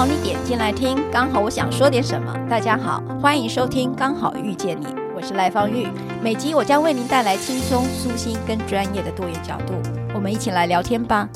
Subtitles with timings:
[0.00, 2.34] 好你点进来听，刚好我想说点什么。
[2.48, 5.86] 大家好，欢迎收听《刚好遇见你》，我是赖芳玉。
[6.22, 9.74] 每集我将为您带来轻松、舒心跟专业的多元角度，
[10.14, 11.28] 我们一起来聊天吧。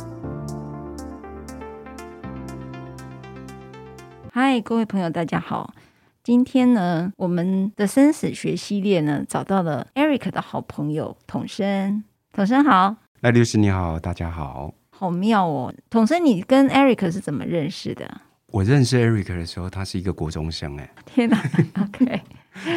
[4.33, 5.75] 嗨，各位朋友，大家好。
[6.23, 12.03] 今天呢，我们的生死学系列呢，找到了 Eric 的好朋友统生。
[12.33, 14.73] 统生好，赖律师你好，大家好。
[14.89, 18.23] 好妙哦，统生，你跟 Eric 是怎么认识的？
[18.55, 21.43] 我认识 Eric 的时候，他是一个国中生，哎，天哪，
[21.75, 22.23] OK，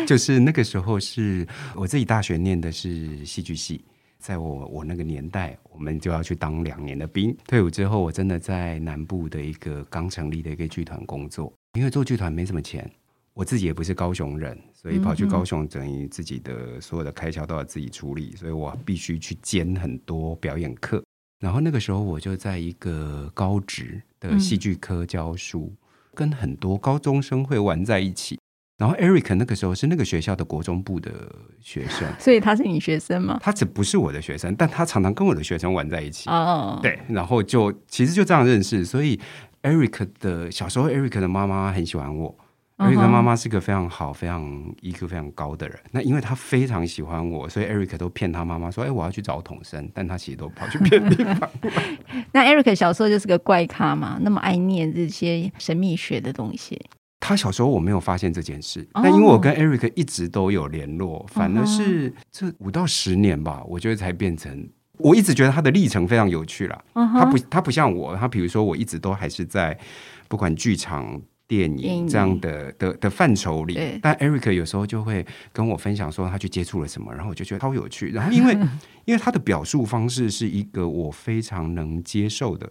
[0.08, 3.86] 就是那个时候是我自己大学念的是戏剧系，
[4.18, 12.90] 在我我那个年代，我们就要去当两年的兵，退伍之后，我真的在南部的一个刚成立的一个剧团工作，因为做剧团没什么钱，
[13.36, 21.04] 我自己也不是高雄人，所以跑去高雄等于自己的所有的开销都要自己处理，所以我必须去兼很多表演课。
[21.40, 25.78] 然后那个时候，我就在一个高职的戏剧科教书，嗯，
[26.16, 28.40] 跟很多高中生会玩在一起。
[28.78, 31.12] 然后 Eric 那个时候是那个学校的国中部的
[31.60, 33.40] 学生， 所以他是你学生吗？
[33.42, 36.30] 他只不是我的学生，但他常常跟我的学生玩在一起。
[36.30, 38.86] 哦，对，然后就其实就这样认识。
[38.86, 39.20] 所以
[39.64, 42.36] Eric 的小时候，Eric 的妈妈很喜欢我。
[42.78, 44.44] Eric 妈妈是个非常好、非常
[44.84, 45.80] EQ 非常高的人。
[45.92, 51.50] 那因为他非常喜欢我，所以 Eric 都骗他妈妈说：“哎，我要去找统生。”但他其实都跑去别的地方。
[52.32, 56.80] 那 Eric 小时候就是个怪咖嘛，那么爱念这些神秘学的东西。
[57.20, 64.70] 他小时候我没有发现这件事，但因为我跟 Eric 一直都有联络，反而是这五到十年吧，我觉得才变成。
[65.00, 66.80] 我一直觉得他的历程非常有趣啦。
[66.94, 69.76] 他不，他不像我，他比如说我一直都还是在
[70.28, 71.20] 不管剧场。
[71.48, 78.10] 电影这样的的的范畴里，但 Eric 有时候就会跟我分享说他去接触了什么，然后我就觉得超有趣。
[78.10, 78.54] 然后因为
[79.06, 82.70] 因为他的表述方式是一个我非常能接受的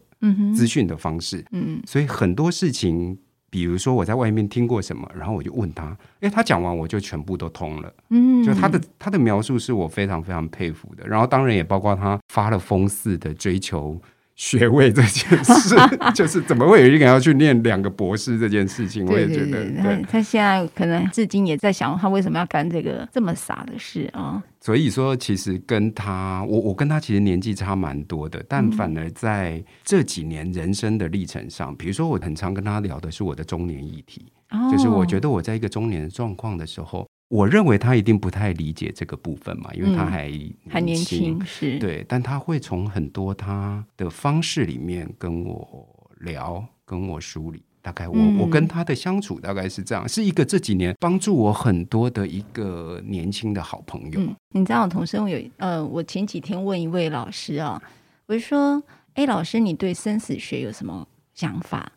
[0.54, 3.16] 资讯的方式，嗯，所以很多事情，
[3.48, 11.06] 比如说我在外面听过什么，然后我就问他，哎，他讲完我就全部都通了，嗯，就他的他的描述是我非常非常佩服的。
[11.06, 13.98] 然后当然也包括他发了疯似的追求。
[14.36, 15.74] 学位这件事，
[16.14, 24.42] 就是怎么会有一个人要去念两个博士这件事情，我也觉得，他他现在可能至今也在想，他为什么要干这个这么傻的事啊？
[24.60, 34.26] 所以说，其实跟他，我我跟他其实年纪差蛮多的，但反而在这几年人生的历程上，比如说我很常跟他聊的是我的中年议题，
[34.70, 37.06] 就是我觉得我在一个中年的状况的时候。
[37.28, 40.31] 我认为他一定不太理解这个部分嘛，因为他还
[40.69, 47.62] 还年轻，是对，但他会从很多他的方式里面跟我聊，跟我梳理。
[47.82, 54.20] 大概我、嗯、我跟他的相处大概是这样，是一个这几年帮助我很多的一个年轻的好朋友。
[54.20, 57.81] 嗯、你知道，我同生有呃，我前几天问一位老师啊，
[58.26, 58.82] 我就说，
[59.14, 61.93] 哎，老师，你对生死学有什么想法？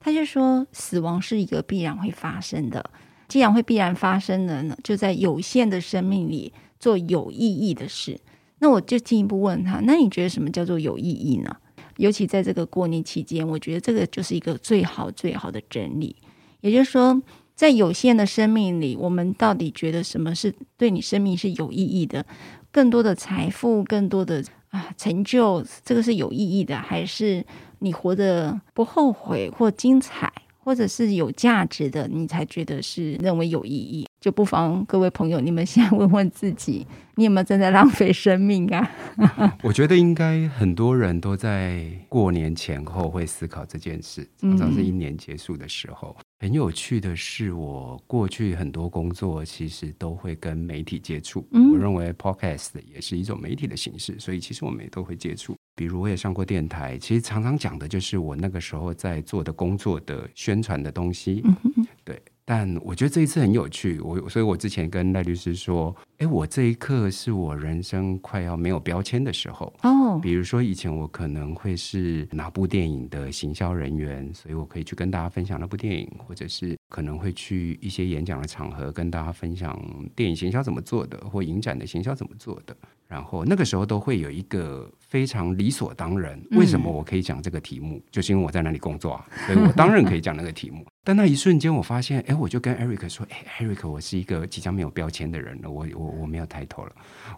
[0.00, 2.90] 他就说，死亡是一个必然会发生的。
[3.28, 8.18] 既然会必然发生的呢，就在有限的生命里做有意义的事。
[8.58, 11.54] 那我就进一步问他：那你觉得什么叫做有意义呢？
[11.96, 16.16] 尤其在这个过年期间，我觉得这个就是一个最好最好的整理。
[16.60, 17.20] 也就是说，
[17.54, 22.24] 在有限的生命里，我们到底觉得什么是对你生命是有意义的？
[22.72, 27.44] 更多的财富，更多的啊成就，这个是有意义的，还是
[27.78, 30.32] 你活得不后悔或精彩？
[30.64, 36.86] 或者是有价值的，你才觉得是认为有意义，就不妨各位朋友，你们先问问自己，
[37.16, 38.90] 你有没有正在浪费生命啊？
[39.62, 46.16] 我觉得应该很多人都在过年前后会思考这件事，常常是一年结束的时候。
[46.18, 46.24] 嗯。
[46.40, 51.46] 很有趣的是，我过去很多工作其实都会跟媒体接触。
[51.52, 51.72] 嗯。
[51.72, 55.56] 我认为 Podcast 也是一种媒体的形式，所以其实我们也都会接触。
[55.74, 61.42] 比如我也上过电台，其实常常讲的就是我那个时候在做的工作的宣传的东西。
[61.44, 62.20] 嗯，对。
[62.46, 69.72] 但我觉得这一次很有趣，我所以，我之前跟赖律师说，哎，我这一刻是我人生快要没有标签的时候。
[69.82, 79.82] 哦，比如说以前我可能会是哪部电影的行销人员，所以我可以去跟大家分享那部电影，或者是可能会去一些演讲的场合跟大家分享
[80.14, 82.76] 电影行销怎么做的，或影展的行销怎么做的。
[83.14, 87.98] 然后那个时候都会有一个非常理所当然，为什么我可以讲这个题目？
[87.98, 90.84] 嗯、就是因为我在那里工作啊，所以我当然可以讲那个题目。
[91.04, 96.92] 但那一瞬间，我发现，哎，我就跟 Eric 说，哎，Eric，我是一个即将没有标签的人了，我我我没有抬头了，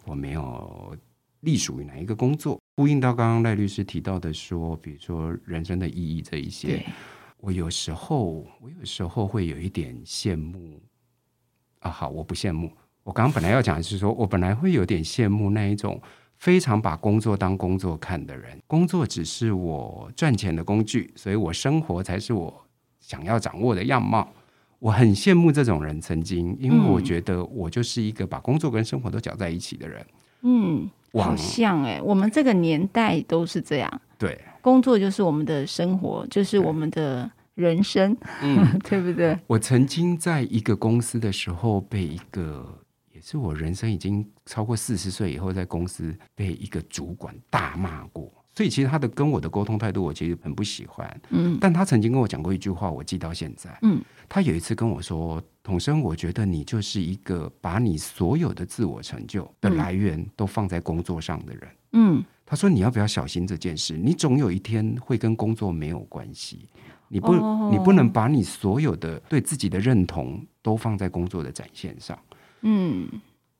[0.06, 0.96] 我没有
[1.40, 2.58] 隶属于哪一个工作。
[2.76, 6.82] 呼应到刚刚赖律师提到的说，比如说人生的意义这一些，
[7.36, 10.80] 我有时候我有时候会有一点羡慕
[11.80, 12.72] 啊，好，我不羡慕。
[13.06, 16.02] 我刚刚本来要讲的是说，我本来会有点羡慕那一种
[16.38, 22.52] 非常把工作当工作看的人，工作只是我赚钱的工具，所以我生活才是我
[22.98, 24.28] 想要掌握的样貌。
[24.80, 30.04] 我很羡慕这种人，曾经，因为我觉得我就是一个把工作跟生活都搅在一起的人。
[30.42, 34.00] 嗯，好像哎、欸，我们这个年代都是这样。
[34.18, 39.38] 对，工作就是我们的生活，就是我们的人生，嗯， 对不对？
[39.46, 42.85] 我曾经在一个公司的时候，被一个也
[43.28, 48.32] 是我人生已经超过四十岁以后，在公司被一个主管大骂过。
[48.54, 51.20] 所以其实他的跟我的沟通态度，我其实很不喜欢。
[51.30, 53.76] 嗯，但他曾经跟我讲过一句话，我记到现在。
[53.82, 63.96] 嗯，他有一次跟我说：“统生，我觉得你就是一个把你所有的自我成就的来源都放在工作上的人。”嗯，他说：“你要不要小心这件事？
[63.98, 66.68] 你总有一天会跟工作没有关系。
[67.08, 72.16] 你不，哦、你不能把你所有的对自己的认同都放在工作的展现上。”
[72.62, 73.08] 嗯，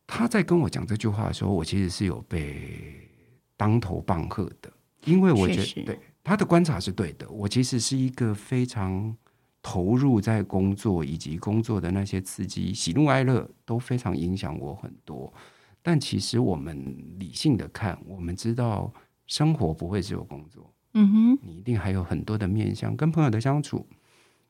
[0.06, 3.08] 他在跟我讲这句话的时候，我其实是有被
[3.56, 4.72] 当头棒喝的。
[5.04, 9.16] 因为我觉得对他的观察是对的，我其实是一个非常
[9.62, 15.32] 投入在工作，以及工作的那些刺激、喜怒哀乐都非常影响我很多。
[15.80, 18.92] 但其实我们理性的看，我们知道
[19.28, 23.86] 生活不会只有工作，嗯哼，你一定还有很多的面向，跟朋友的相处、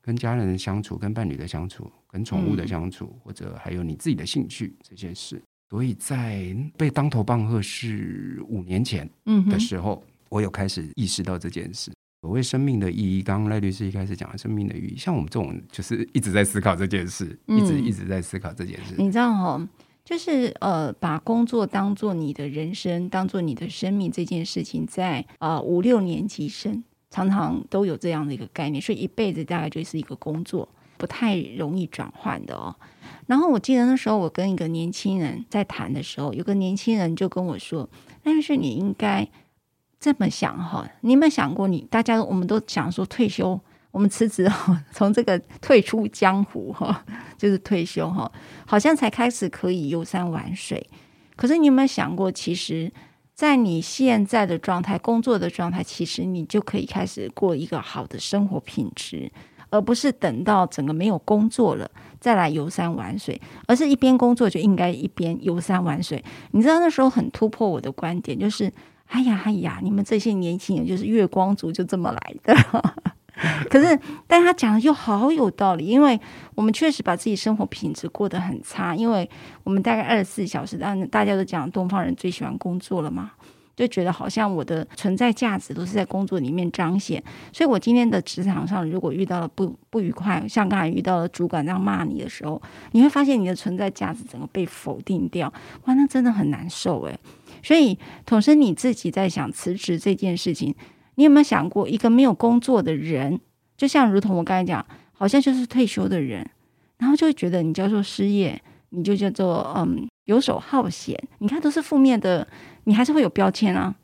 [0.07, 5.43] 跟家人的相处、跟伴侣的相处、跟宠物的相处，嗯、或者还有你自己的兴趣这些事。
[5.69, 9.07] 所以在被当头棒喝是五年前
[9.51, 10.03] 的时候。
[10.07, 13.23] 嗯我有开始意识到这件事，所谓生命的意义。
[13.23, 18.97] 刚刚赖律师一开始讲的生命的意义，像我们这种就是一直在思考这件事，嗯、一直一直在思考这件事。
[18.99, 19.69] 你知道哈，
[20.05, 32.75] 就是呃，把工作当做你的人生，当做你的生命这件事情在，在呃五六年级生常常都有这样的一个概念，所以一辈子大概就是一个工作，不太容易转换的哦。
[33.27, 37.89] 然后我记得那时候我跟一个年轻人在谈的时候，有个年轻人就跟我说
[38.25, 39.29] ：“赖律师，你应该。”
[39.99, 41.79] 这么想哈，你有没有想过你？
[41.79, 43.59] 你大家我们都想说退休，
[43.91, 47.03] 我们辞职哈， 从这个退出江湖哈，
[47.39, 48.31] 就是退休哈，
[48.67, 50.87] 好像才开始可以游山玩水。
[51.35, 52.93] 可是你有没有想过，其实，
[53.37, 59.31] 在你现在的状态、工作的状态，其实你就可以开始过一个好的生活品质，
[59.69, 61.89] 而不是等到整个没有工作了
[62.19, 66.25] 再来游山玩水，而是一边工作就应该一边游山玩水。
[66.53, 68.73] 你知道那时候很突破我的观点，就是。
[69.09, 73.15] 哎呀，哎呀，你们这些年轻人就是月光族，就这么来的。
[73.69, 76.19] 可是，但他讲的又好有道理，因为
[76.55, 79.29] 我们确实把自己生活品质过得很差，因为
[79.63, 83.33] 我们大概二十四小时，但大家都讲东方人最喜欢工作了嘛，
[83.77, 87.23] 就觉得好像我的存在价值都是在工作里面彰显。
[87.53, 92.61] 所以我今天的职场上，如果遇到了不不愉快，像刚才遇到了主管这样骂你的时候，
[92.93, 95.53] 你会发现你的存在价值整个被否定掉，
[95.85, 97.19] 哇，那真的很难受诶。
[97.63, 100.75] 所以，统生你自己在想辞职这件事情，
[101.17, 103.39] 你有没有想过，一个没有工作的人，
[103.77, 106.49] 就像如同我刚才讲，好像就是退休的人，
[106.99, 112.47] 然后就会觉得你叫做失业，你就叫做嗯游手好闲，你看都是负面的，
[112.85, 113.95] 你还是会有标签啊。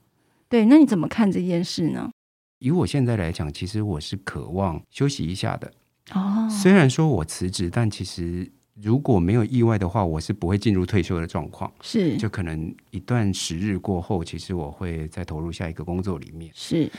[0.49, 2.11] 对，那你怎么看这件事呢？
[2.59, 5.73] 以我现在来讲，其实我是渴望休息一下的。
[6.13, 8.51] 哦，虽然说我辞职，但其实。
[8.83, 11.73] 如果没有意外的话，我是不会进入退休的状况。
[11.81, 16.51] 是，就可能一段时日过后，其实我会再投入下一个工作里面。
[16.53, 16.91] 是，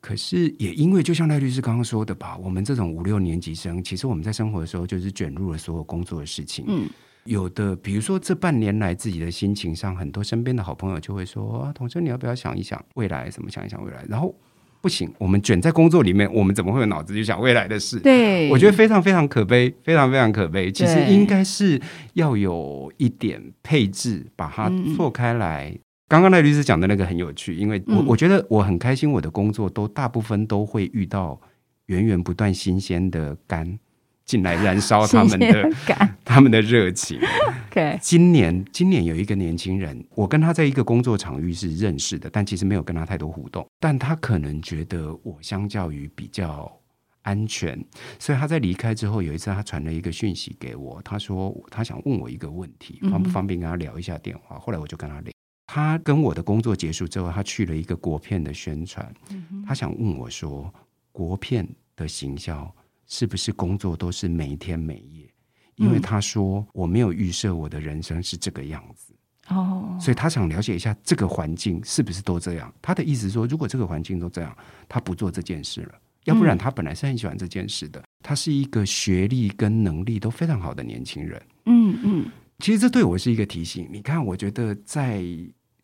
[0.00, 6.66] 可是也因为就像赖律师刚刚说的吧，我们这种五六年级生，其实我们在生活的时候就是卷入了所有工作的事情。
[6.68, 6.86] 嗯，
[7.24, 13.30] 有的比如说这半年来自己的心情上，很多身边的好朋友就会说：“啊，童生你要不要想一想未来？
[13.30, 14.34] 什么想一想未来？”然后。
[14.80, 18.00] 不行，我们卷在工作里面，我们怎么会有脑子去想未来的事？
[18.00, 20.70] 对，我觉得非常非常可悲，非常非常可悲。
[20.72, 21.80] 其实应该是
[22.14, 25.76] 要有一点配置，把它错开来。
[26.08, 31.40] 刚刚那律师讲的那个很有趣，因为我我觉得我很开心，我的工作都大部分都会遇到
[31.86, 33.78] 源源不断新鲜的肝。
[34.26, 35.70] 进来燃烧他们的
[36.24, 37.18] 他们的热情。
[38.00, 43.66] 今年今年有一个年轻人，我跟他在一个工作场域是认识的，但其实没有跟他太多互动。
[43.78, 46.70] 但他可能觉得我相较于比较
[47.22, 47.82] 安全，
[48.18, 54.58] 所以他在离开之后，有一次他传了一个讯息给我，他说他想问我一个问题，方不方便跟他聊一下电话？
[54.58, 55.32] 后来我就跟他聊。
[55.66, 59.14] 他跟我的工作结束之后，他去了一个国片的宣传，
[59.66, 60.72] 他想问我说，
[61.12, 62.74] 国片的行销。
[63.12, 65.28] 是不是工作都是每天每夜？
[65.80, 69.14] 因为他说我没有预设我的人生是这个样子
[69.48, 72.72] 哦，所以他想了解一下这个环境是不是都这样。
[72.80, 74.56] 他的意思是说，如果这个环境都这样，
[74.88, 75.94] 他不做这件事了，
[76.24, 78.02] 要不然他本来是很喜欢这件事的。
[78.22, 81.42] 他是一个学历跟能力都非常好的年轻人。
[81.64, 83.88] 嗯嗯，其实这对我是一个提醒。
[83.90, 85.24] 你看，我觉得在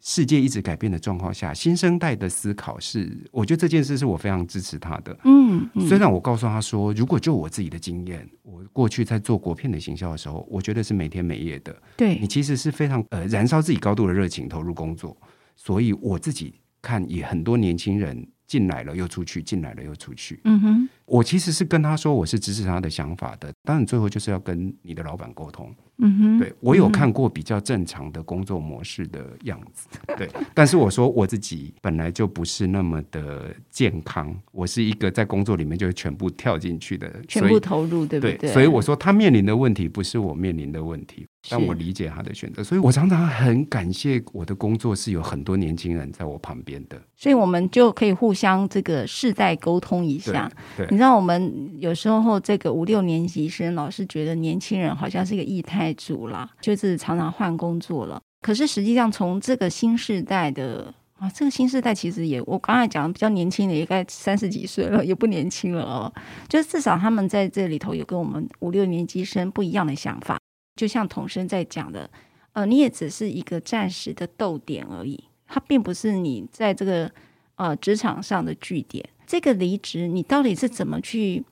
[0.09, 5.19] 世界一直改变的状况下，新生代的思考是，我觉得这件事是我非常支持他的。
[5.25, 11.77] 嗯，嗯，虽然我告诉他说，如果就我自己的经验，我过去在做国片的行销的时候，我觉得是每天每夜的。
[11.97, 15.17] 对，你其实是非常呃燃烧自己高度的热情投入工作，
[15.57, 20.41] 所以我自己看也很多年轻人进来了又出去，进来了又出去。
[20.45, 25.75] 嗯哼，我其实是跟他说我是支持他的想法的，当然最后就是要跟你的老板沟通。
[25.99, 30.29] 嗯哼，对，我有看过比较正常的工作模式的样子，嗯、 对。
[30.53, 38.37] 但是我说我自己本来就不是那么的健康，我是一个在工作里面就全部跳进去的，全部投入，对不对？
[38.37, 42.63] 对，所以我说他面临的问题不是我面临的问题，但我理解他的选择。
[42.63, 50.51] 所以我常常很感谢我的工作是有很多年轻人在我旁边的，所以我们就可以互相这个世代沟通一下。
[50.77, 55.86] 对，对，你知道我们有时候这个五六年级生老是觉得年轻人好像是一个异态。
[55.87, 58.21] 太足了，就是常常换工作了。
[58.41, 66.13] 可是实际上，从这个新世代的啊，这个新世代其实也，我刚才讲的比较年轻的，也该三十几岁了，也不年轻了哦。
[66.49, 70.37] 就是至少他们在这里头有跟我们五六年级生不一样的想法。
[70.75, 72.11] 就像童生在讲的，
[72.53, 77.09] 呃，你也只是一个暂时的逗点而已，它并不是你在这个
[77.55, 79.09] 呃职场上的据点。
[79.25, 81.45] 这个离职，你到底是怎么去？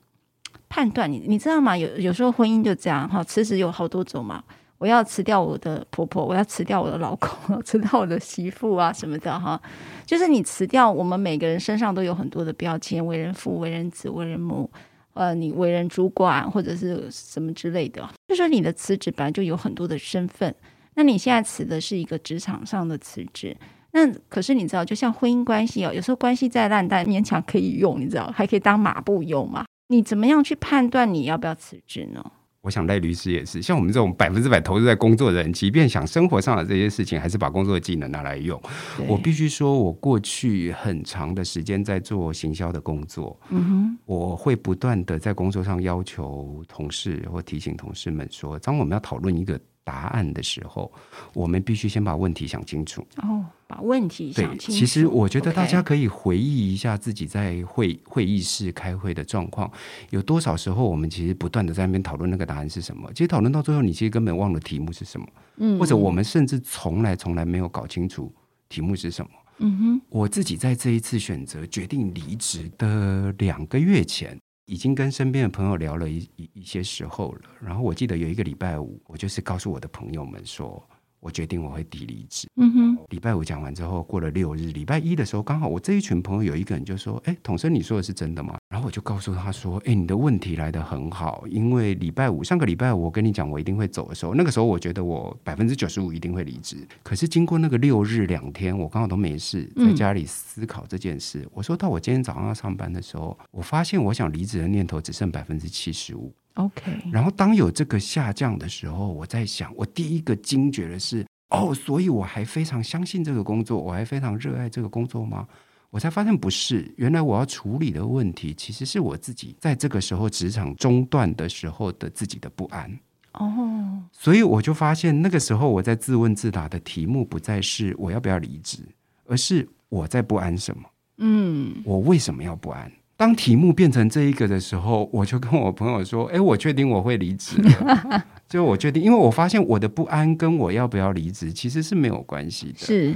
[0.75, 1.77] 判断你，你知道吗？
[1.77, 4.43] 有有时候婚姻就这样哈，辞职有好多种嘛。
[4.77, 7.29] 我要辞掉我的婆婆，我要辞掉我的老公，
[7.63, 9.57] 辞掉我的媳妇啊什么的哈。
[10.05, 14.69] 就是你辞掉，我们每个人身上都有很多的标签：为人父、为人子、为人母。
[15.13, 18.05] 呃，你为人主管或者是什么之类的。
[18.27, 20.53] 就说你的辞职本来就有很多的身份。
[20.95, 23.55] 那你现在辞的是一个职场上的辞职，
[23.93, 29.64] 那可是你知道，就像婚姻关系哦，有时候关系再烂，但勉强可以用，你知道，还可以当马步用嘛。
[29.87, 32.23] 你怎么样去判断你要不要辞职呢？
[32.61, 38.59] 我想赖律师也是，像我们这种百分之百投入在工作的人，即便想生活上的这些事情，还是把工作的技能拿来用。
[39.07, 49.59] 我必须说，我过去很长的时间在做行销的工作，嗯哼，我会不断的在工作上要求同事或提醒同事们说，当我们要讨论一个。
[49.85, 50.91] 答案的时候，
[51.33, 53.05] 我们必须先把问题想清楚。
[53.17, 54.79] 哦，把问题想清楚。
[54.79, 59.71] 其实我觉得大家可以回忆一下自己在会会议室开会的状况，
[60.09, 63.09] 有多少时候我们其实不断的在那边讨论那个答案是什么？
[63.13, 65.27] 其实讨论到最后，你其实根本忘了题目是什么。
[65.57, 68.33] 嗯，或者我们甚至从来从来没有搞清楚
[68.67, 69.31] 题目是什么。
[69.59, 74.37] 嗯哼，我自己在这一次选择决定离职的两个月前。
[74.65, 80.83] 已经跟身边的朋友聊了一一一些时候了，然后我记得有一个礼拜五，我就是告诉我的朋友们说。
[81.25, 82.47] 我决定我会提离职。
[82.57, 96.87] 嗯哼，礼拜五讲完之后，过了六日，礼拜一的时候，刚好我这一群朋友有一个人就说：“哎，统生，你说的是真的吗？”然后我就告诉他说：“哎，你的问题来得很好，因为礼拜五上个礼拜五我跟你讲我一定会走的时候，那个时候我觉得我百分之九十五一定会离职。
[97.01, 101.39] 可是经过那个六日两天，我刚好都没事，在家里思考这件事。
[101.39, 106.81] 嗯、我说到我今天早上要上班的时候，我发现我想离职的念头只剩百分之七十五。” OK，
[107.11, 115.47] 然后当有这个下降的时候，我在想，我第一个惊觉的是，哦，所以我还非常相信这个工作，我还非常热爱这个工作吗？
[115.91, 122.99] 我才发现不是，原来我要处理的问题，其实是我自己在这个时候职场中断的时候的自己的不安。
[123.33, 128.79] 哦，所以我就发现，那个时候我在自问自答的题目不再是我要不要离职，
[129.25, 130.83] 而是我在不安什么？
[131.17, 132.91] 嗯，我为什么要不安？
[133.17, 138.25] 当题目变成这一个的时候，我就跟我朋友说：“哎，我确定我会离职了。
[138.49, 142.77] 就我确定，因为我发现我的不安跟我要不要离职其实是没有关系的。
[142.77, 143.13] 是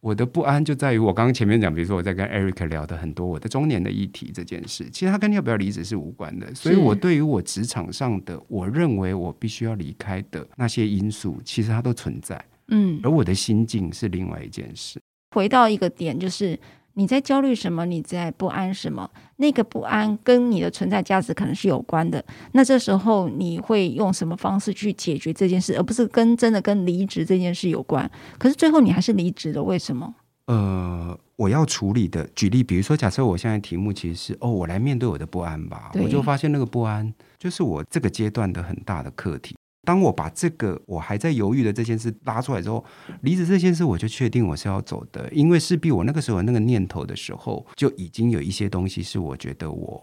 [0.00, 6.54] 我的不安就在于我刚刚前面讲，比如说我在跟 Eric 聊的很多我的中年的议题这件事，其实它跟你要不要离职是无关的。
[6.54, 12.42] 所以我对于我职场上的我认为我必须要离开的那些因素，其实它都存在。
[12.68, 14.98] 嗯，而我的心境是另外一件事。
[15.34, 16.58] 回到一个点，就是。
[16.98, 17.84] 你在焦虑什么？
[17.84, 19.08] 你在不安什么？
[19.36, 22.24] 那个不安跟你的存在价值可能是有关的。
[22.52, 28.10] 那这时候你会用什么方式去解决这件事，而不是跟真的跟离职这件事有关？
[28.38, 30.14] 可是最后你还是离职了，为什么？
[30.46, 39.54] 呃，我要处理的，举例，比如说，假设我现在题目其实是哦，我来面对我的不安吧，我就发现那个不安就是我这个阶段的很大的课题。
[39.86, 42.84] 当我把这个我还在犹豫的这件事拉出来之后，
[43.22, 50.02] 离职这件事我就确定我是要走的，因为势必我那个时候那个念头的时候，就已经有一些东西是我觉得我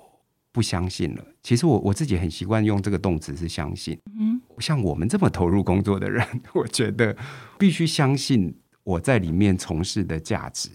[0.54, 1.26] 不相信了。
[1.44, 4.00] 其实我我自己很习惯用这个动词是相信。
[4.18, 7.14] 嗯，像我们这么投入工作的人，我觉得
[7.60, 10.70] 必须相信我在里面从事的价值，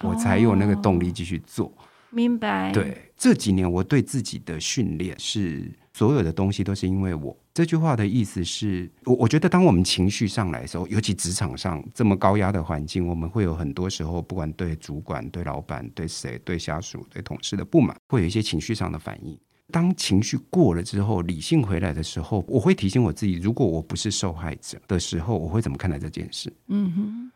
[0.00, 1.72] 我才有那个动力继续做。
[2.10, 2.72] 明白。
[2.72, 7.36] 对，这几年我对自己的训练是所有的东西都是因为我。
[7.58, 19.36] 这句话的意思是，我我觉得，当我们情绪上来的时候，尤其职场上这么高压的环境，我们会有很多时候，不管对主管、对老板、对谁、对下属、对同事的不满，会有一些情绪上的反应。
[19.72, 26.52] 当情绪过了之后，理性回来的时候，我会提醒我自己：如果我不是受害者的时候，我会怎么看待这件事？
[26.68, 27.30] 嗯哼，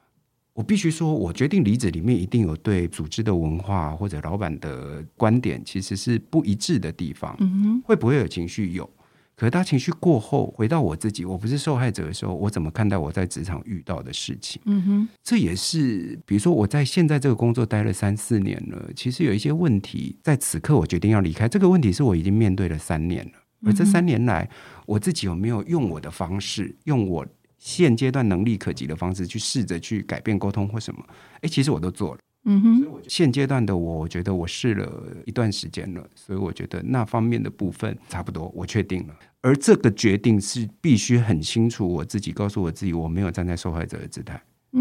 [0.52, 7.36] 我必须说，我决定离职里面一定有对组织的文化或者老板的观点其实是不一致的地方。
[7.40, 8.70] 嗯哼，会不会有情绪？
[8.74, 8.88] 有。
[9.34, 14.60] 可是当情绪过后，回到我自己，我不是受害者的时候，我怎么看待我在职场遇到的事情？
[14.66, 23.32] 嗯哼，这也是，比如说我在现在这个工作待了三四年了，其实有一些问题，在此刻我决定要离开，这个问题是我已经面对了三年了。
[23.64, 24.48] 而这三年来，
[24.86, 27.26] 我自己有没有用我的方式，用我
[27.58, 31.04] 现阶段能力可及的方式去试着去改变沟通或什么？
[31.42, 32.20] 诶，其实我都做了。
[32.44, 39.14] 嗯哼，现阶段的我，我觉得我试了一段时间了，所以我觉得那方面的部分差不多，我确定了。
[39.40, 44.40] 而这个决定是必须很清楚，我自己告诉我自己，我没有站在受害者的姿态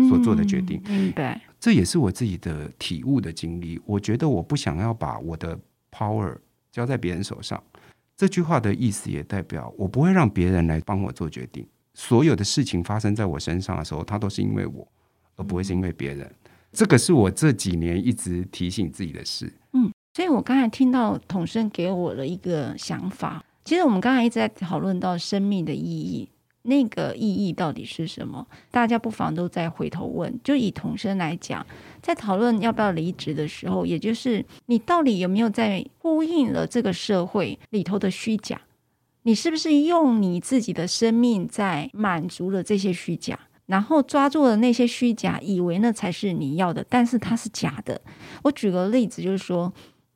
[0.09, 0.81] 所做的决定。
[0.87, 3.79] 明白，这也是我自己的体悟的经历。
[3.85, 5.59] 我觉得我不想要把我的
[5.91, 6.35] power
[6.71, 7.61] 交在别人手上。
[8.17, 11.65] 这句话的意思也代表，我不会让别人来帮我做决定。
[11.93, 14.87] 所有的事情发生在我身上的时候，它都是因为我，
[15.35, 16.31] 而不会是因为别人。
[16.71, 19.51] 这个是我这几年一直提醒自己的事。
[19.73, 23.43] 嗯，所以我刚才听到统生给我的一个想法。
[23.63, 26.27] 其实我们刚才一直在讨论到生命的意义，
[26.63, 28.47] 那个意义到底是什么？
[28.71, 30.33] 大家不妨都再回头问。
[30.43, 31.65] 就以统生来讲，
[32.01, 38.59] 在讨论要不要离职的时候，也就是你到底有没有在呼应了这个社会里头的虚假？
[39.23, 43.37] 你是不是用你自己的生命在满足了这些虚假？
[43.71, 48.01] 然后抓住了那些虚假，以为那才是你要的，但是它是假的。
[48.43, 49.71] 我举个例子，就是说，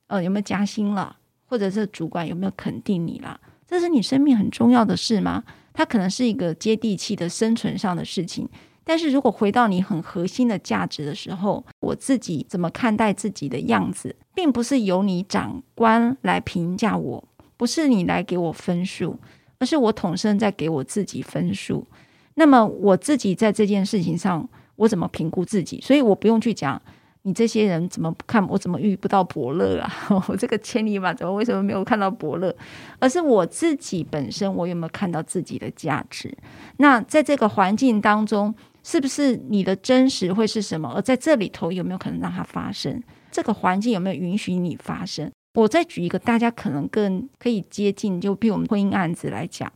[0.08, 3.40] 呃，有没有加薪了，或者是主管有没有肯定你了？
[3.66, 5.42] 这是你生命很重要的事吗？
[5.72, 8.50] 它可能是一个接地气的生存上的事情。
[8.84, 19.18] 但是如果回到你很核心的价值的时候，我自己怎么看待自己的样子，并不是由你长官来评价我，不是你来给我分数，
[19.60, 21.88] 而是我统生在给我自己分数。
[22.36, 25.82] 那么我自己在这件事情上，我怎么评估自己？
[25.82, 26.82] 所以我不用去讲
[27.24, 29.92] 你这些人怎么看我，怎么遇不到伯乐啊？
[30.28, 32.56] 我这个千里马怎么为什么没有看到伯乐？
[33.00, 36.32] 而是我自己本身，我有没有看到自己的价值？
[36.78, 40.92] 那在这个环境当中，是不是你的真实会是什么？
[40.94, 43.02] 而在这里头有没有可能让它发生？
[43.32, 45.32] 这个环境有没有允许你发生？
[45.56, 49.72] 我再举一个大家可能更可以接近，就比我们婚姻案子来讲。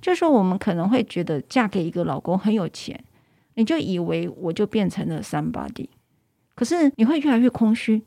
[0.00, 2.98] 就是说，我们可能会觉得嫁给一个老公很有钱，
[3.54, 5.88] 你就以为我就变成了 somebody，
[6.54, 8.02] 可是你会越来越空虚，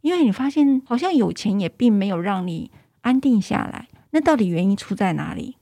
[0.00, 3.88] 因为你发现好像有钱也并没有让你安定下来。
[4.10, 5.56] 那到底原因出在哪里？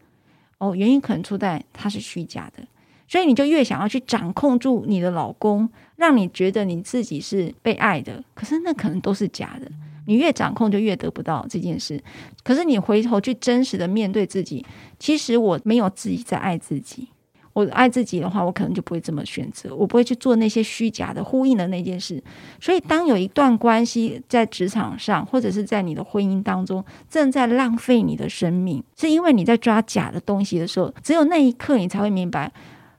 [0.58, 2.62] 哦，原因可能出在他是虚假的，
[3.08, 9.70] 所以你就越想要去掌控住你的老公，让你觉得你自己是被爱的，可是那可能都是假的。
[10.06, 12.02] 你越掌控，就越得不到这件事。
[12.42, 14.64] 可是你回头去真实的面对自己，
[14.98, 17.08] 其实我没有自己在爱自己。
[17.52, 22.22] 我爱自己的话，我可能就不会这么选择，我不会去做那些虚假的呼应的那件事。
[22.60, 32.50] 所以，当有一段关系在职场上，或者是在你的婚姻当中，正在浪费你的生命，是因为你在抓假的东西的时候，只有那一刻你才会明白，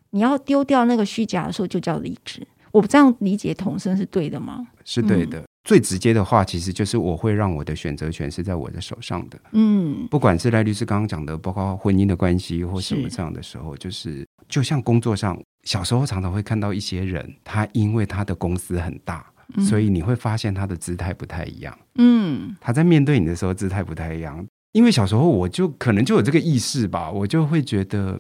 [0.09, 2.45] 你要丢掉那个虚假的时候，就叫离职。
[2.73, 4.67] 我不这样理解统生是对的吗？
[4.83, 5.39] 是对的。
[5.39, 9.39] 嗯最直接的话，其实就是我会让我的选择权是在我的手上的。
[9.53, 21.73] 嗯，不管是赖律师刚刚讲的，包括婚姻的关系或什么这样的时候，是就是就像工作上，小时候常常会看到一些人，他因为他的公司很大，嗯、所以你会发现他的姿态不太一样。
[21.95, 24.45] 嗯，他在面对你的时候姿态不太一样。
[24.73, 28.19] 因为小时候我就可能就有这个意识吧，我就会觉得，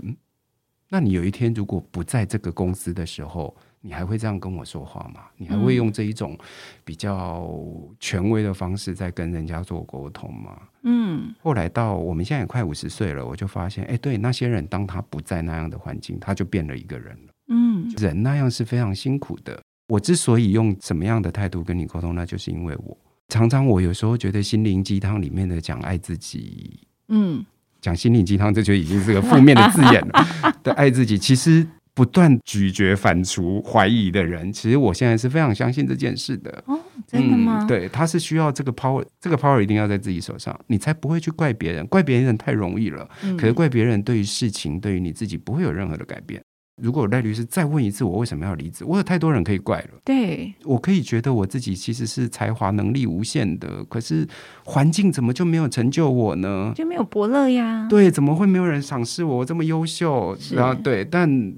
[0.87, 3.53] 那你有一天如果不在这个公司的时候。
[3.83, 5.21] 你还会这样跟我说话吗？
[5.37, 6.37] 你还会用这一种
[6.85, 7.51] 比较
[7.99, 10.61] 权威的方式在跟人家做沟通吗？
[10.83, 11.33] 嗯。
[11.41, 17.33] 后来到我们现在也快五十岁了，我就发现，哎，对，那些人当他不在那样的环境，他就变了一个人了。
[17.47, 17.89] 嗯。
[17.97, 19.59] 人那样是非常辛苦的。
[19.87, 22.95] 我之所以用什么样的态度跟你沟通，那就是因为我
[23.29, 27.43] 常常我有时候觉得心灵鸡汤里面的讲爱自己，嗯，
[27.81, 30.27] 讲心灵鸡汤这就已经是个负面的字眼了。
[30.61, 31.65] 的爱自己，其实。
[32.01, 36.51] 不断咀嚼、反刍、怀疑的人，其实我现在是非常相信这件事的。
[36.65, 37.59] 哦，真的吗？
[37.61, 41.85] 嗯，对，他是需要这个 power，这个 power 一定要在自己手上，你才不会去怪别人。
[41.85, 46.41] 怪别人太容易了，嗯，可是怪别人对于事情、对于你自己不会有任何的改变。
[46.81, 48.83] 如果赖律师再问一次，我为什么要离职？
[48.83, 49.89] 我有太多人可以怪了。
[50.03, 54.27] 对，我可以觉得我自己其实是才华能力无限的，可是
[54.65, 56.73] 环境怎么就没有成就我呢？
[56.75, 57.85] 就没有伯乐呀？
[57.87, 59.37] 对，怎么会没有人赏识我？
[59.37, 61.53] 我这么优秀，然后对，但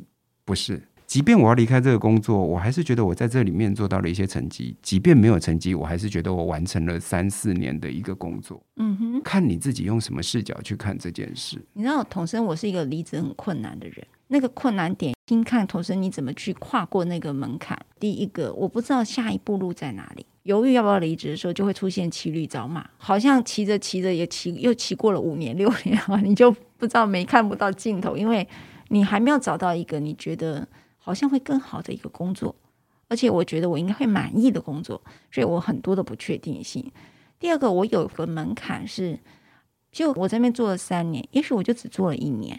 [0.45, 0.81] 不是。
[1.05, 4.75] 即便我要离开这个工作，我还是觉得我在这里面做到了一些成绩。
[4.81, 8.59] 即便没有成绩，我还是觉得我完成了三四年的一个工作。
[8.77, 11.61] 嗯哼，看你自己用什么视角去看这件事。
[11.73, 13.97] 你知道，童生，我是一个离职很困难的人。
[14.29, 17.77] 那个困难点，先看童生你怎么去跨过那个门槛。
[17.99, 28.47] 第一个，我不知道下一步路在哪里，犹豫要不要离职的时候，就会出现骑驴找马，好像骑着骑着也骑又骑过了五年六年啊，你就不知道没看不到尽头，因为
[28.89, 30.67] 你还没有找到一个你觉得。
[31.05, 32.55] 好像会更好的一个工作，
[33.09, 36.89] 而且我觉得我应该会满意的工作，所以我很多的不确定性。
[37.37, 39.19] 第二个，我有个门槛是，
[39.91, 42.57] 就我这边做了三年，也许我就只做了一年。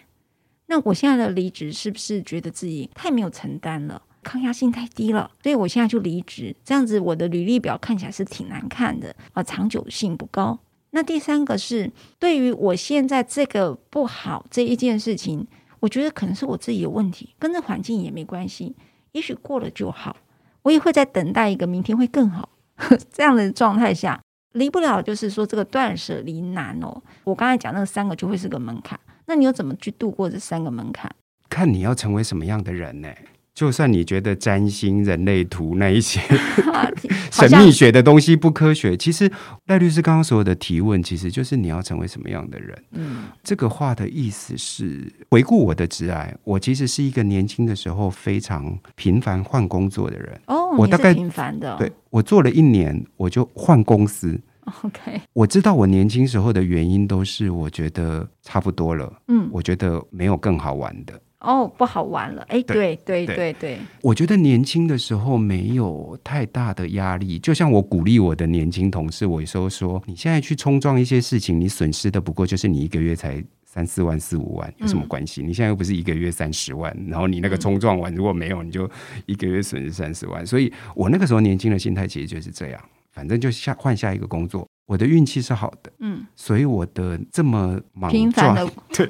[0.67, 5.31] 那我现在的离职是不是觉得自己太没有承担了，抗压性太低了？
[5.41, 10.59] 所以我现在就离职，这样子我的履历表看起来是挺难看的，啊，长久性不高。
[10.91, 15.47] 那第三个是，对于我现在这个不好这一件事情。
[15.85, 18.75] 我觉得可能是我自己有问题，跟这环境也没关系，
[19.11, 20.17] 也许过了就好。
[20.63, 22.49] 我也会在等待一个明天会更好
[23.13, 24.19] 这样的状态下，
[24.53, 26.99] 离不了，就是说这个断舍离难哦。
[27.23, 31.11] 我刚才讲那三个就会是个门槛，那你又怎么去度过这三个门槛？
[31.49, 33.09] 看你要成为什么样的人呢？
[33.55, 36.19] 就算你觉得占星、人类图那一些
[37.31, 39.31] 神秘学的东西不科学，其实
[39.67, 42.77] 赖律师刚刚所有的提问，其实就是你要成为什么样的人。
[42.91, 50.37] 嗯，这个话的意思是，回顾我的职涯，我其实是一个年轻的时候非常频繁换工作的人。
[50.47, 54.37] 哦，我大概频繁的，对，我做了一年，我就换公司。
[54.83, 59.13] OK，我知道我年轻时候的原因都是我觉得差不多了。
[59.29, 61.13] 嗯，我觉得没有更好玩的。
[61.39, 75.43] 哦，不好玩了，哎，对对对对，我觉得年轻的时候没有太大的压力，就像我鼓励我的年轻同事，我有时候说，你现在去冲撞一些事情，你损失的不过就是你一个月才三四万、四五万，有什么关系？
[75.43, 78.89] 嗯、你现在又不是一个月三十万，然后你那个冲撞完如果没有，你就
[79.25, 80.43] 一个月损失三十万。
[80.47, 84.67] 所以我那个时候年轻的心态其实就是这样，反正就下换下一个工作。
[84.85, 89.09] 我的运气是好的，嗯，所以我的这么忙频繁的 对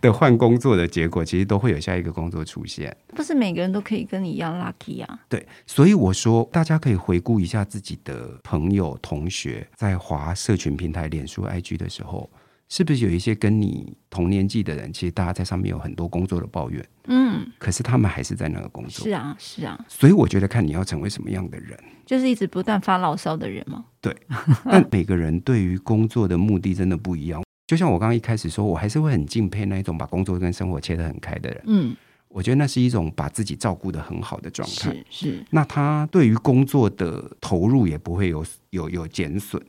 [0.00, 2.94] 的换工作的结果，其实都会有下一个工作出现。
[3.14, 5.20] 不是每个人都可以跟你一样 lucky 啊。
[5.28, 12.28] 对，所以我说，大家可以回顾一下自己的朋友、同学，在华社群平台、脸书、IG 的时候，
[12.72, 14.90] 是不是有一些跟你同年纪的人？
[14.90, 19.04] 其实大家在上面有很多工作的抱怨，嗯，可是他们还是在那个工作。
[19.04, 19.78] 是啊，是啊。
[19.86, 21.78] 所以我觉得，看你要成为什么样的人。
[22.06, 23.84] 就是一直不断发牢骚的人吗？
[24.00, 24.16] 对，
[24.64, 27.42] 但每个人对于工作的目的真的不一样。
[27.66, 31.62] 就像我刚刚一开始说，我还是会很敬佩那一种把工作跟生活切得很开的人。
[31.66, 31.94] 嗯，
[32.28, 34.94] 我觉得那是一种把自己照顾的很好的状态。
[35.10, 35.44] 是是。
[35.50, 39.62] 那他对于工作的投入也不会有有有减损。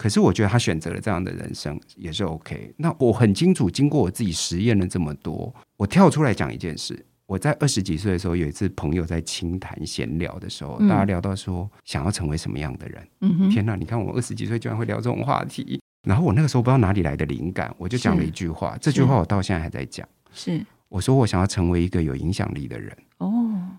[0.00, 2.72] 可是我觉得他选择了这样的人生也是 OK。
[2.78, 7.04] 那我很清楚，经过我自己实验了这么多，我跳出来讲一件事。
[7.26, 13.06] 我在二十几岁的时候，有一次朋友在清谈闲聊的时候，嗯、大家聊到说想要成为什么样的人。
[13.20, 13.76] 嗯哼，天哪！
[13.76, 15.78] 你看我二十几岁居然会聊这种话题。
[16.08, 18.78] 然后我那个时候不知道哪里来的灵感，我就讲了一句话。
[18.80, 20.08] 这句话我到现在还在讲。
[20.32, 22.96] 是，我说我想要成为一个有影响力的人。
[23.18, 23.30] 哦，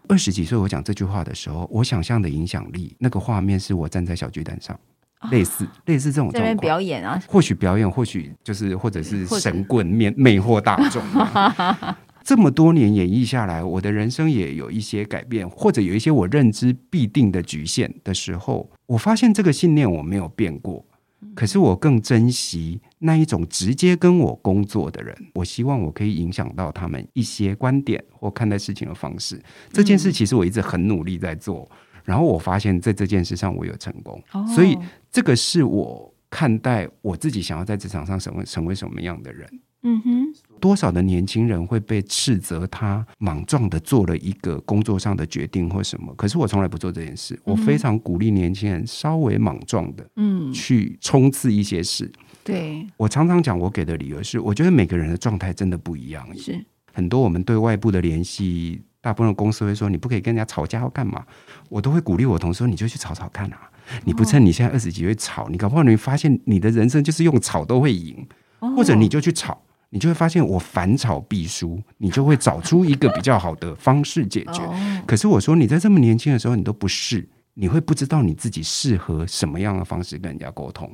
[0.08, 4.80] 二十几岁我讲这句话的时候，我想象的影响力那个画面是我站在小巨蛋上，哦、
[5.30, 11.04] 类似类似这种状况，在那边表演啊，或许表演，或许就是或者是神棍面魅惑大众。
[12.24, 20.86] 这么多年演绎下来，我的人生也有一些改变，或者有一些我认知必定的局限的时候，我发现这个信念我没有变过。
[21.36, 29.40] 可是我更珍惜那一种直接跟我工作的人，我希望我可以影响到他们一些观点或看待事情的方式。
[29.72, 31.70] 这件事其实我一直很努力在做，
[32.04, 34.22] 然后我发现在这件事上我有成功，
[34.54, 34.78] 所以
[35.12, 39.50] 这个是我看待我自己想要在职场上成为成为什么样的人。
[39.84, 46.14] 嗯哼，多少的年轻人会被斥责他莽撞的做了一个工作上的决定或什么？
[46.14, 47.40] 可是我从来不做这件事。
[47.44, 52.12] 我非常鼓励年轻人稍微莽撞的，嗯，去冲刺一些事。
[52.44, 56.28] 对，我常常讲，我给的理由是，我觉得每个人的状态真的不一样。
[56.38, 61.26] 是很多我们对外部的联系，大部分的公司会说你不可以跟人家吵架或干嘛，
[61.70, 63.70] 我都会鼓励我同事说，你就去吵吵看啊！
[64.06, 68.26] 你不趁你现在二十几岁吵，你搞不好你会发现你的人生就是用吵都会赢，
[68.60, 69.62] 或者你就去吵。
[69.94, 74.62] 你就会发现我反吵必输，你就会找出一个比较好的方式解决。
[75.06, 80.90] 可是我说你在这么年轻的时候，你都不试，你会不知道你自己适合什么样的方式跟人家沟通。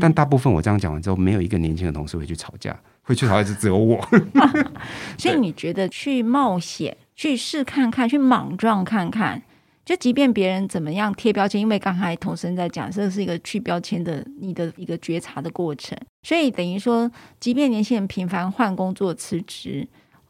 [0.00, 4.02] 但大部分我这样讲完之后，没有一个年轻的同事会去吵架，会去吵架就只有我。
[5.18, 6.96] 所以你觉得去冒险？
[7.20, 9.42] 去试看看，去莽撞看看。
[9.84, 19.86] 就即便别人怎么样贴标签，因为刚才童生在讲，这是一个去标签的你的一个觉察的过程，所以等于说，即便年轻人频繁换工作、辞职，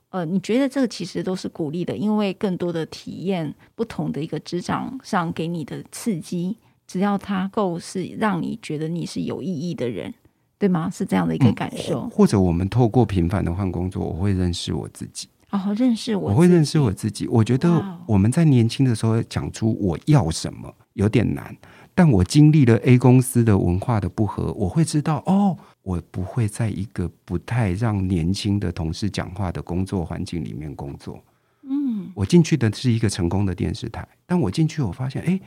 [0.08, 6.56] 呃，你觉得这个其实都是鼓励的，因为更多的体验不同的一个职场上给你的刺激，
[6.88, 10.12] 只要它够是让你觉得你是有意义的人，
[10.58, 10.90] 对吗？
[10.92, 12.00] 是这样的一个感受。
[12.00, 15.28] 嗯，或者我们透过频繁的换工作，我会认识我自己。
[15.50, 17.26] 哦，认识我，我会认识我自己。
[17.28, 21.56] 我觉得我们在年轻的时候讲出我要什么有点难，
[21.94, 31.22] 但我经历了 A 公司的文化的不合，我会知道哦，我不会在一个不太让年轻的同事讲话的工作环境里面工作。
[31.62, 35.40] 嗯，我进去的是一个成功的电视台，但我进去我发现，哎，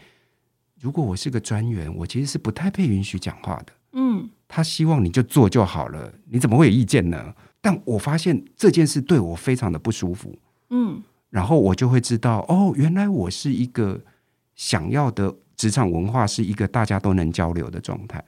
[0.80, 3.74] 如果我是个专员，我其实是不太被允许讲话的。
[3.94, 7.34] 嗯，他希望你就做就好了，你怎么会有意见呢？
[7.66, 10.38] 但我发现这件事对我非常的不舒服，
[10.70, 13.98] 嗯，然后我就会知道，哦，原来我是一个
[14.54, 18.22] 想要的职场文化是一个大家都能交流的状态，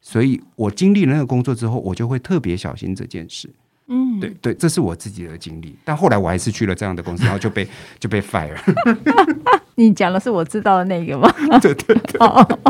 [0.00, 3.48] 所以我经历了那个工作之后，我就会特别小心这件事。
[3.86, 5.76] 嗯，对对，这是我自己的经历。
[5.84, 7.68] 但后来我还是去了这样的公司，然后就被
[8.00, 8.58] 就被 fire。
[9.80, 11.32] 你讲的是我知道的那个吗？
[11.60, 12.18] 对对对，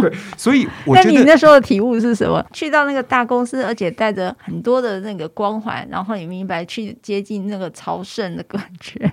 [0.00, 0.12] 对。
[0.36, 2.44] 所以我觉得，那你那时候的体悟是什么？
[2.52, 9.12] 去到那个大公司，而且带着很多的那个光环，然后你明白去接近那个朝圣的感觉。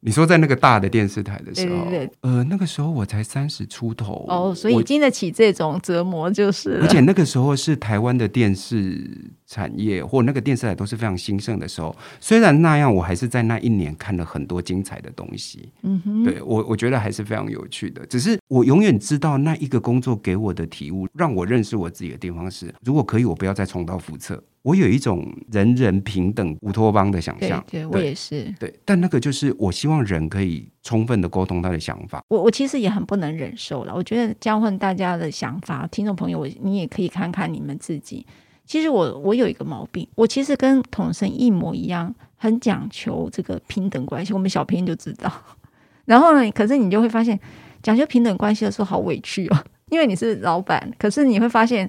[0.00, 6.78] 你说在那个大的电视台的时候，对对对，呃，那个时候我才三十出头哦，所以经得起这种折磨就是。
[6.80, 9.04] 而且那个时候是台湾的电视
[9.46, 15.68] 产业或那个电视台都是非常兴盛的时候，虽然那样，我还是在那一年看了很多精彩的东西。
[15.82, 18.04] 嗯哼，对我我觉得还是非常有趣的。
[18.06, 24.42] 只是我永远知道那一个工作给我的体悟，让我认识我自己的地方是，如果可以，我不要再重蹈覆辙。
[24.62, 28.52] 我有一种人人平等乌托邦的想象，对，对，我也是。
[28.58, 32.20] 对，但那个就是我希望人可以充分的沟通他的想法。
[32.28, 33.94] 我我其实也很不能忍受了。
[33.94, 38.26] 我觉得交换大家的想法，听众朋友，我你也可以看看你们自己。
[38.66, 44.32] 其实我我有一个毛病，我其实跟统生一模一样，很讲求这个平等关系。
[44.34, 45.32] 我们小平就知道。
[46.04, 47.38] 然后呢，可是你就会发现，
[47.82, 49.56] 讲究平等关系的时候好委屈哦，
[49.90, 51.88] 因为你是老板，可是你会发现。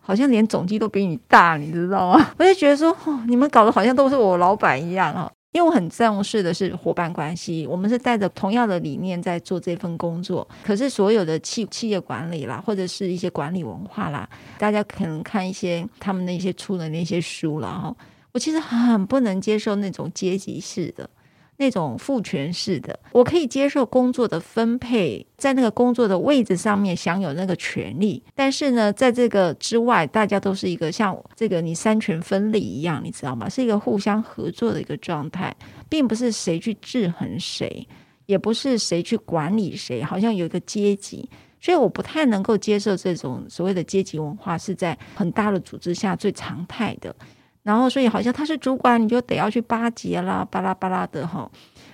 [0.00, 2.26] 好像连总机都比你大，你知道吗？
[2.38, 5.30] 我就觉得说，哦，你们搞得好像都是我老板一样啊。
[5.58, 10.46] 因为我很重视的是伙伴关系，我们是带着同样的理念在做这份工作。
[10.62, 17.96] 可是所有的企企业管理啦，或者是一些管理文化啦，大家可能看一些他们那些出的那些书了哈。
[18.30, 21.10] 我其实很不能接受那种阶级式的。
[21.58, 33.48] 那种父权式的，我可以接受工作的分配，在那个工作的位置上面享有那个权利，但是呢，在这个之外，大家都是一个像这个你三权分立一样，你知道吗？
[33.48, 35.54] 是一个互相合作的一个状态，
[35.88, 37.86] 并不是谁去制衡谁，
[38.26, 41.28] 也不是谁去管理谁，好像有一个阶级，
[41.60, 47.12] 所以我不太能够接受这种所谓的阶级文化是在很大的组织下最常态的。
[47.68, 51.46] 然后，所以好像他是主管，你就得要去巴结啦，巴拉巴拉的哈。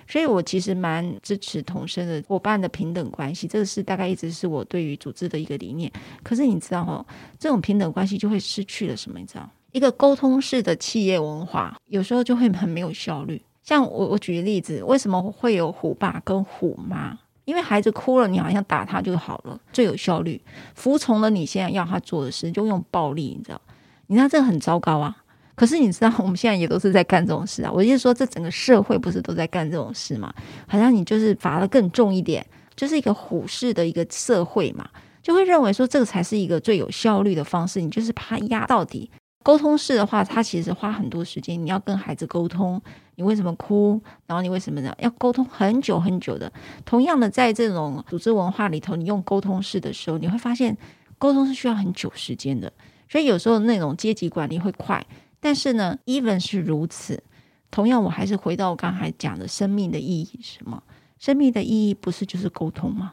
[0.07, 5.91] 所以我其实蛮支持童声的伙伴的平等关系，这个是大概一直是我对于组织的一个理念。
[6.23, 7.05] 可是你知道哈，
[7.41, 9.19] 这种平等关系就会失去了什么？
[9.19, 13.43] 你知道，一个沟通式的企业文化，有时候就会很没有效率。
[13.65, 17.19] 像我，我举个例子，为什么会有虎爸跟虎妈？
[17.47, 20.41] 因为孩子哭了，你好像打他就好了，最有效率。
[20.77, 23.61] 服从了你现在要他做的事，就用暴力，你知道？
[24.07, 25.17] 你知道这个很糟糕啊。
[25.55, 27.71] 可是你知道，我们现在也都是在干这种事啊。
[27.73, 30.33] 我就是说，这整个社会不是都在干这种事吗？
[30.67, 34.88] 好像你就是罚得更重一点，就是一个虎式的一个社会嘛，
[35.23, 37.81] 就会认为说这个才是一个最有效率的方式。
[37.81, 39.11] 你就是怕压到底。
[39.45, 41.62] 沟通式的话，它其实花很多时间。
[41.62, 42.81] 你要跟孩子沟通，
[43.17, 44.01] 你为什么哭？
[44.27, 44.93] 然后你为什么呢？
[44.99, 46.51] 要沟通很久很久的。
[46.87, 50.75] 同样的，在这种组织文化里头，你用沟通式的时候，你会发现
[51.19, 52.73] 沟通是需要很久时间的。
[53.07, 55.05] 所以有时候那种阶级管理会快。
[55.44, 57.22] 但是呢，even 是如此，
[57.70, 60.83] 同样我还是回到我刚才讲的生命的意义是什么？
[61.18, 63.12] 生命的意义不是就是沟通吗？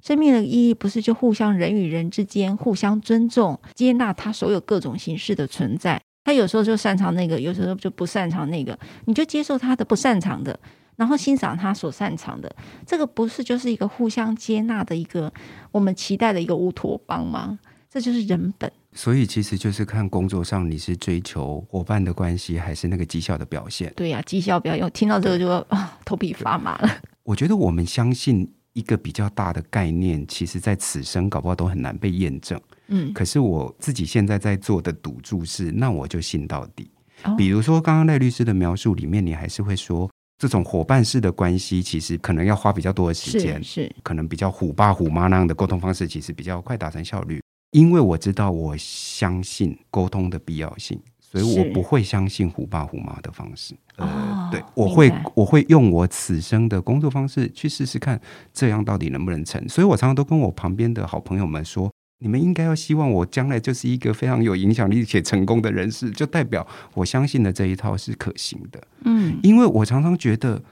[0.00, 6.00] 生命的意义不是就互相人与人之间互相尊重、接纳他所有各种形式的存在？
[6.22, 10.56] 他有时候就擅长那个，有时候就不擅长那个，你就接受他的不擅长的，
[10.94, 12.54] 然后欣赏他所擅长的，
[12.86, 15.32] 这个不是就是一个互相接纳的一个
[15.72, 17.58] 我们期待的一个乌托邦吗？
[17.90, 18.70] 这就是人本。
[18.94, 23.92] 所以其实就是看工作上你是追求伙伴的关系，还是那个绩效的表现。
[23.96, 24.90] 对呀、啊，绩效表现。
[24.92, 27.00] 听到这个就啊，头皮发麻了。
[27.24, 32.60] 我觉得我们相信一个比较大的概念，其实在此生搞不好都很难被验证。
[32.88, 36.90] 嗯，可是我自己现在在做的赌注是，那我就信到底。
[37.24, 47.40] 哦、比如说刚刚赖律师的描述里面，你还是会说，这种伙伴式的关系，其实可能要花比较多的时间，是，是可能比较虎爸虎妈那样的沟通方式，其实比较快达成效率。
[47.72, 53.74] 因为我知道，我相信沟通的必要性，所以我不会相信虎爸虎妈的方式。
[53.96, 58.20] 呃，哦、对，我会我会用我此生的工作方式去试试看，
[58.52, 59.66] 这样到底能不能成。
[59.68, 68.82] 所以我常常都跟我旁边的好朋友们说，你们应该要希望我将来就是一个非常有影响力且成功的人士，就代表我相信的这一套是可行的。
[69.04, 70.62] 嗯，因为我常常觉得，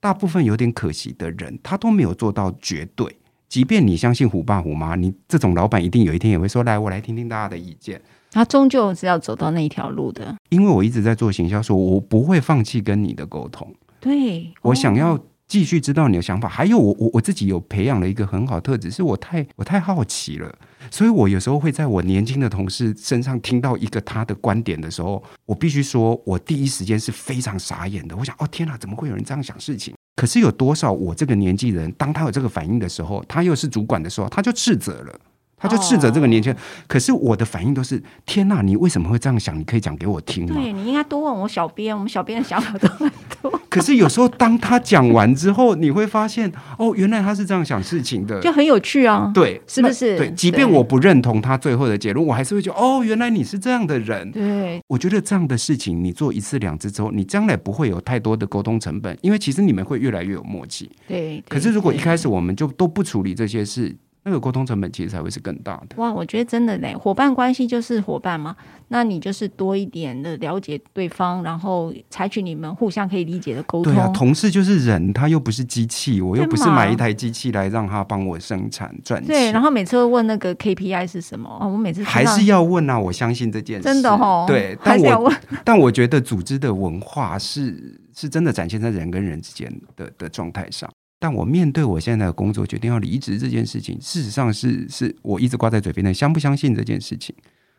[0.00, 3.16] 大部分有点可惜的人，他都没有做到绝对。
[3.50, 10.36] 即便你相信虎爸虎妈，你这种老板一定有一天也会说：“来，我来听听大家的意见。”他终究是要走到那一条路的。
[10.50, 13.74] 因为我一直在做行销，说我不会放弃跟你的沟通。
[13.98, 16.48] 对，我想要继续知道你的想法。
[16.48, 20.56] 还有我，我我我自己有培养了一个很好特质，是我太我太好奇了，
[20.88, 28.16] 所以我有时候会在我年轻的同事身上听到一个他的观点的时候，我必须说，我第一时间是非常傻眼的。
[28.16, 29.92] 我想，哦天哪，怎么会有人这样想事情？
[30.16, 35.20] 可是有多少我这个年纪人，当他有这个反应的时候，他又是主管的时候，他就斥责了。
[35.60, 39.58] 他就斥责这个年轻人，哦、可是我的反应都是：天哪，你为什么会这样想？
[39.58, 40.54] 你可以讲给我听吗？
[40.54, 43.10] 对，你应该多问我小编，我们小编的想法都很
[43.42, 43.60] 多。
[43.68, 49.30] 可是有时候当他讲完之后，你会发现，哦，原来他是这样想事情的，就很有趣啊。
[49.34, 50.16] 对，是不是？
[50.16, 54.32] 对，即便我不认同他最后的结论，我还是会觉得，哦，原来你是这样的人。
[54.32, 60.90] 对，我觉得这样的事情，你做一次两次之后，你将来不会有太多的沟通成本，因为其实你们会越来越有默契。
[61.06, 61.44] 对。
[61.48, 63.94] 可是如果一开始我们就都不处理这些事。
[64.24, 65.96] 那个沟通成本其实才会是更大的。
[65.96, 68.54] 哇，我觉得真的嘞，伙伴关系就是伙伴嘛。
[68.92, 73.94] 那你就是多一点的了解对方，然后采取你们互相可以理解的沟通。
[73.94, 79.28] 对啊，同事就是人，他又不是机器，我又不是买一台机器来让他帮我生产赚钱。
[79.28, 81.48] 对，然后每次会问那个 KPI 是什么？
[81.60, 84.44] 哦，我每次还是要问啊，我相信这件事真的哦。
[84.48, 85.32] 对， 但我
[85.64, 90.90] 但我觉得组织的文化是是真的展现在人跟人之间的的状态上。
[91.20, 97.32] 但我面对我现在的工作，决定要离职这件事情，事实上是是我一直挂在嘴边的，相不相信这件事情？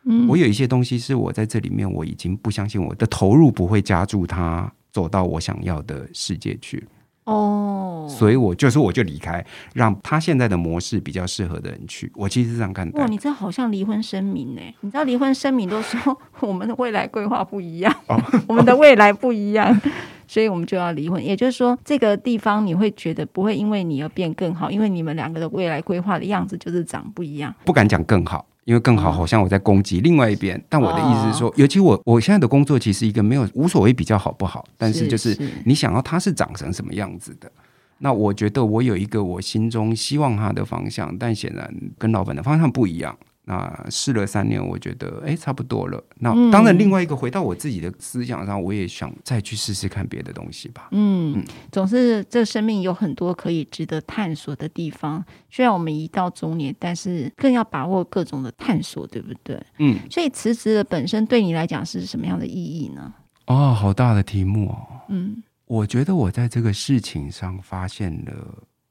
[0.04, 6.82] 嗯，我有一些东西是我在这里面我已经不相信，我的投入不会加注它走到我想要的世界去。
[7.24, 12.10] 哦，所以我就是我就离开，让他现在的模式比较适合的人去。
[12.16, 13.00] 我其实是这样看待。
[13.00, 14.60] 哇，你这好像离婚声明呢？
[14.80, 19.80] 你知道离婚声明都说我们的未来规划不一样，哦、 我们的未来不一样。
[20.28, 27.54] 所以我们就要离婚，也就是说，这个地方你会觉得不会因为你而变更好，因为你们两个的未来规划的样子就是长不一样。
[27.66, 30.62] 不敢讲更好，因为更好好像我在攻击另外一边。
[30.68, 37.50] 但我的意思是说，哦、尤其我我现在的工作其实一个没有无所谓比较好不好，但是就是你想要它是长成什么样子的。
[37.98, 43.16] 那我觉得我有一个我心中希望它的方向，但显然跟老板的方向不一样。
[43.44, 46.00] 那试了三年，我觉得哎，差不多了。
[46.20, 50.88] 那当然，另外一个回到我自己的思想上，我也想再去试试看别的东西吧。
[50.92, 55.24] 嗯，嗯，总是这生命有很多可以值得探索的地方。
[55.50, 59.60] 虽然我们一到中年，但是更要把握各种的探索，对不对？
[59.78, 59.98] 嗯。
[60.08, 63.12] 所以辞职的本身对你来讲是什么样的意义呢？
[63.46, 64.86] 哦，好大的题目哦。
[65.08, 68.32] 嗯，我觉得我在这个事情上发现了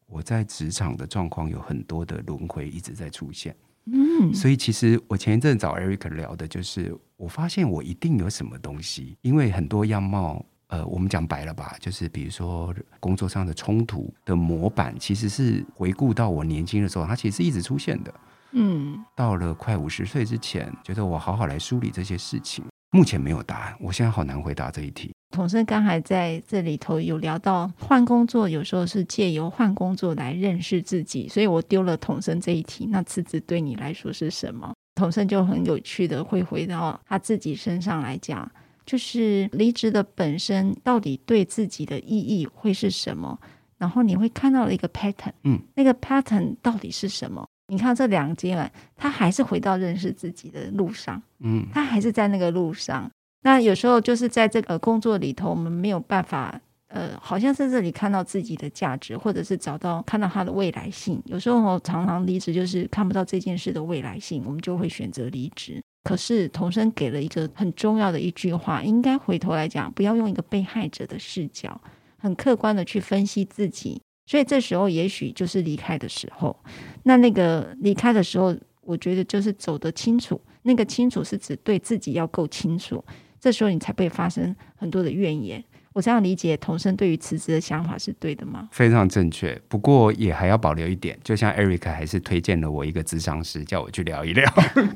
[0.07, 3.55] 我在职场的状况有很多的轮回一直在出现。
[3.85, 18.13] 嗯，所以其实我前一阵找 Eric 聊的就是，我发现我一定有什么东西，因为很多样貌，呃，我们讲白了吧，就是比如说工作上的冲突的模板，其实是回顾到我年轻的时候，它其实是一直出现的。
[18.51, 25.13] 嗯，到了快五十岁之前，觉得我好好来梳理这些事情，目前没有答案，我现在好难回答这一题。
[25.31, 32.85] 统生刚才在这里头有聊到换工作，有时候是借由换工作来认识自己，所以我丢了统生这一题。
[32.87, 34.73] 那辞职对你来说是什么？
[34.95, 38.49] 统生就很有趣的会回到他自己身上来讲，
[38.85, 43.39] 就是离职的本身到底对自己的意义会是什么？
[43.77, 47.47] 然后你会看到了一个 pattern，嗯，那个 pattern 到底是什么？
[47.67, 53.09] 你看这两阶段，他还是回到认识自己的路上，嗯，他还是在那个路上。
[53.43, 61.21] 那有时候就是在这个工作里头，我们没有办法，呃，好像在这里看到自己的价值，或者是找到看到它的未来性。
[61.25, 65.81] 有时候常常离职，就是看不到这件事的未来性，我们就会选择离职。
[66.03, 71.79] 可是童生给了一个很重要的一句话，应该回头来讲，不要用一个被害者的视角，
[72.17, 74.01] 很客观的去分析自己。
[74.27, 76.55] 所以这时候也许就是离开的时候。
[77.03, 80.39] 那那个离开的时候，我觉得就是走得清楚。
[80.63, 83.03] 那个清楚是指对自己要够清楚。
[83.41, 85.61] 这时候你才不会发生很多的怨言。
[85.93, 88.69] 我这样理解，童生对于辞职的想法是对的吗？
[88.71, 89.59] 非常正确。
[89.67, 94.49] 不过也还要保留一点，就像 Eric 还是推荐了我一个咨商师，叫我去聊一聊。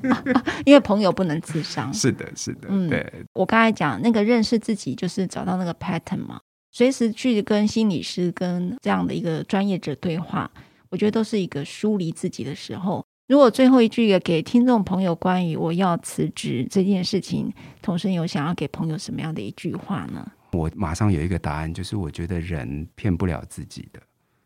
[0.63, 1.93] 因为朋友不能咨商。
[1.93, 3.11] 是的，是的，嗯，对。
[3.33, 6.39] 我刚才讲那个认识自己，就是找到那个 pattern 嘛。
[6.71, 10.49] 随时去跟心理师跟这样的一个专业者对话，
[10.89, 13.05] 我觉得都是一个梳理自己的时候。
[13.27, 17.51] 如果最后一句也给听众朋友关于我要辞职这件事情，
[17.81, 20.31] 童生有想要给朋友什么样的一句话呢？
[20.51, 23.99] 我马上有一个答案，就是我觉得人骗不了自己的。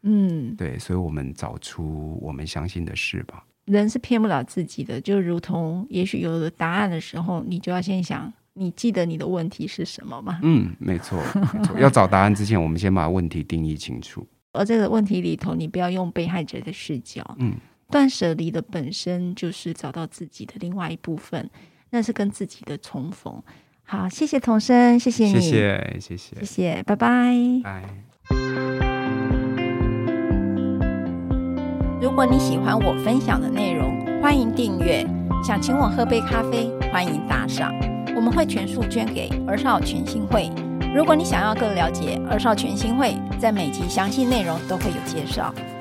[0.04, 3.44] 嗯，对，所以我们找出我们相信的事吧。
[3.66, 8.32] 人是骗不了自己的，就如同也许有了答案的时候，你就要先想。
[8.54, 10.40] 你记得你的问题是什么吗？
[10.42, 11.78] 嗯，没错，没错。
[11.80, 14.26] 要找答案之前，我们先把问题定义清楚。
[14.54, 17.24] 而 这个问题里头，你不要用被害者的视角。
[17.40, 17.54] 嗯，
[17.92, 21.50] 断舍离的本身就是找到自己的另外一部分，
[21.90, 23.42] 那是跟自己的重逢。
[23.84, 27.36] 好，谢谢童生，谢谢你，谢谢，谢谢，谢谢，拜拜。
[27.64, 27.84] 拜。
[32.00, 35.06] 如果你喜欢我分享的内容，欢迎订阅。
[35.44, 37.74] 想请我喝杯咖啡，欢迎打赏。
[38.16, 40.52] 我们会全数捐给儿少全新会。
[40.94, 45.54] 如果你想要更了解儿少全新会，在每集详细内容都会有介绍。